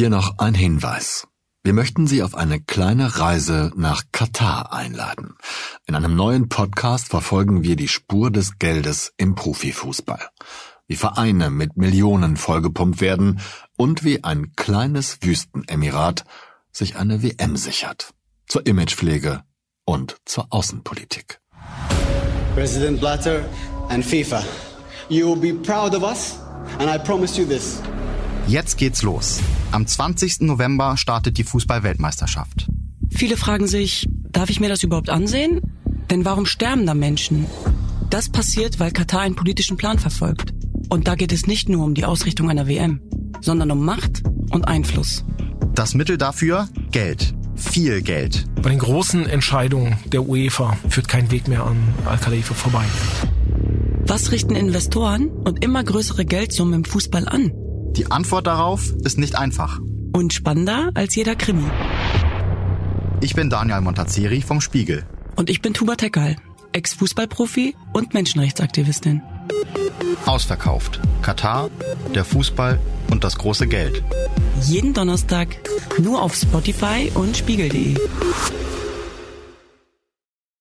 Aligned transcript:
Hier 0.00 0.08
noch 0.08 0.38
ein 0.38 0.54
Hinweis. 0.54 1.28
Wir 1.62 1.74
möchten 1.74 2.06
Sie 2.06 2.22
auf 2.22 2.34
eine 2.34 2.58
kleine 2.58 3.18
Reise 3.18 3.70
nach 3.76 4.04
Katar 4.12 4.72
einladen. 4.72 5.34
In 5.86 5.94
einem 5.94 6.16
neuen 6.16 6.48
Podcast 6.48 7.08
verfolgen 7.08 7.64
wir 7.64 7.76
die 7.76 7.86
Spur 7.86 8.30
des 8.30 8.58
Geldes 8.58 9.12
im 9.18 9.34
Profifußball. 9.34 10.26
Wie 10.86 10.96
Vereine 10.96 11.50
mit 11.50 11.76
Millionen 11.76 12.38
vollgepumpt 12.38 13.02
werden 13.02 13.40
und 13.76 14.02
wie 14.02 14.24
ein 14.24 14.54
kleines 14.56 15.18
Wüstenemirat 15.20 16.24
sich 16.72 16.96
eine 16.96 17.22
WM 17.22 17.56
sichert. 17.56 18.14
Zur 18.46 18.64
Imagepflege 18.66 19.42
und 19.84 20.16
zur 20.24 20.46
Außenpolitik. 20.48 21.42
President 22.54 23.00
Blatter 23.00 23.44
and 23.90 24.02
FIFA, 24.02 24.42
you 25.10 25.28
will 25.28 25.36
be 25.36 25.52
proud 25.52 25.94
of 25.94 26.02
us 26.02 26.38
and 26.78 26.88
I 26.88 26.96
promise 26.96 27.38
you 27.38 27.46
this. 27.46 27.82
Jetzt 28.50 28.78
geht's 28.78 29.02
los. 29.02 29.38
Am 29.70 29.86
20. 29.86 30.40
November 30.40 30.96
startet 30.96 31.38
die 31.38 31.44
Fußball-Weltmeisterschaft. 31.44 32.66
Viele 33.08 33.36
fragen 33.36 33.68
sich, 33.68 34.08
darf 34.32 34.50
ich 34.50 34.58
mir 34.58 34.68
das 34.68 34.82
überhaupt 34.82 35.08
ansehen? 35.08 35.60
Denn 36.10 36.24
warum 36.24 36.46
sterben 36.46 36.84
da 36.84 36.94
Menschen? 36.94 37.46
Das 38.10 38.28
passiert, 38.28 38.80
weil 38.80 38.90
Katar 38.90 39.20
einen 39.20 39.36
politischen 39.36 39.76
Plan 39.76 40.00
verfolgt. 40.00 40.52
Und 40.88 41.06
da 41.06 41.14
geht 41.14 41.30
es 41.30 41.46
nicht 41.46 41.68
nur 41.68 41.84
um 41.84 41.94
die 41.94 42.04
Ausrichtung 42.04 42.50
einer 42.50 42.66
WM, 42.66 43.00
sondern 43.40 43.70
um 43.70 43.84
Macht 43.84 44.24
und 44.50 44.66
Einfluss. 44.66 45.24
Das 45.76 45.94
Mittel 45.94 46.18
dafür? 46.18 46.68
Geld. 46.90 47.32
Viel 47.54 48.02
Geld. 48.02 48.46
Bei 48.60 48.70
den 48.70 48.80
großen 48.80 49.28
Entscheidungen 49.28 49.96
der 50.06 50.28
UEFA 50.28 50.76
führt 50.88 51.06
kein 51.06 51.30
Weg 51.30 51.46
mehr 51.46 51.64
an 51.64 51.76
Al-Khalifa 52.04 52.54
vorbei. 52.54 52.84
Was 54.08 54.32
richten 54.32 54.56
Investoren 54.56 55.28
und 55.28 55.64
immer 55.64 55.84
größere 55.84 56.24
Geldsummen 56.24 56.74
im 56.74 56.84
Fußball 56.84 57.28
an? 57.28 57.52
Die 57.96 58.10
Antwort 58.10 58.46
darauf 58.46 58.92
ist 59.04 59.18
nicht 59.18 59.36
einfach. 59.36 59.80
Und 60.12 60.32
spannender 60.32 60.90
als 60.94 61.14
jeder 61.14 61.34
Krimi. 61.34 61.64
Ich 63.20 63.34
bin 63.34 63.50
Daniel 63.50 63.80
Montazeri 63.80 64.42
vom 64.42 64.60
Spiegel. 64.60 65.04
Und 65.36 65.50
ich 65.50 65.60
bin 65.60 65.74
Tuba 65.74 65.96
Tekal, 65.96 66.36
Ex-Fußballprofi 66.72 67.74
und 67.92 68.14
Menschenrechtsaktivistin. 68.14 69.22
Ausverkauft. 70.26 71.00
Katar, 71.22 71.70
der 72.14 72.24
Fußball 72.24 72.78
und 73.10 73.24
das 73.24 73.36
große 73.36 73.66
Geld. 73.66 74.02
Jeden 74.62 74.94
Donnerstag 74.94 75.48
nur 75.98 76.22
auf 76.22 76.34
Spotify 76.34 77.10
und 77.14 77.36
spiegel.de. 77.36 77.96